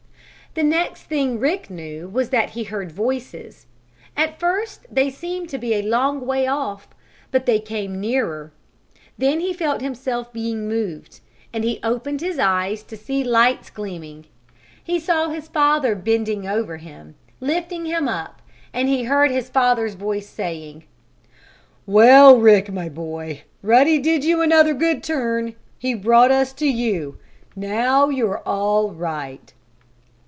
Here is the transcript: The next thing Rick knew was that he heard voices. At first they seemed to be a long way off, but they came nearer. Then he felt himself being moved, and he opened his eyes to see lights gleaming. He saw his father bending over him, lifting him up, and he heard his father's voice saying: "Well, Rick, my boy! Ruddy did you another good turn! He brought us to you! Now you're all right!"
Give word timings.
The 0.53 0.63
next 0.63 1.03
thing 1.03 1.39
Rick 1.39 1.69
knew 1.69 2.09
was 2.09 2.27
that 2.31 2.49
he 2.49 2.65
heard 2.65 2.91
voices. 2.91 3.67
At 4.17 4.37
first 4.37 4.85
they 4.93 5.09
seemed 5.09 5.47
to 5.47 5.57
be 5.57 5.75
a 5.75 5.81
long 5.81 6.25
way 6.27 6.45
off, 6.45 6.89
but 7.31 7.45
they 7.45 7.57
came 7.61 8.01
nearer. 8.01 8.51
Then 9.17 9.39
he 9.39 9.53
felt 9.53 9.79
himself 9.79 10.33
being 10.33 10.67
moved, 10.67 11.21
and 11.53 11.63
he 11.63 11.79
opened 11.83 12.19
his 12.19 12.37
eyes 12.37 12.83
to 12.83 12.97
see 12.97 13.23
lights 13.23 13.69
gleaming. 13.69 14.25
He 14.83 14.99
saw 14.99 15.29
his 15.29 15.47
father 15.47 15.95
bending 15.95 16.45
over 16.45 16.75
him, 16.75 17.15
lifting 17.39 17.85
him 17.85 18.09
up, 18.09 18.41
and 18.73 18.89
he 18.89 19.05
heard 19.05 19.31
his 19.31 19.47
father's 19.47 19.93
voice 19.95 20.27
saying: 20.27 20.83
"Well, 21.85 22.37
Rick, 22.37 22.73
my 22.73 22.89
boy! 22.89 23.43
Ruddy 23.61 23.99
did 23.99 24.25
you 24.25 24.41
another 24.41 24.73
good 24.73 25.01
turn! 25.01 25.55
He 25.79 25.93
brought 25.93 26.29
us 26.29 26.51
to 26.55 26.67
you! 26.69 27.17
Now 27.55 28.09
you're 28.09 28.41
all 28.45 28.91
right!" 28.91 29.53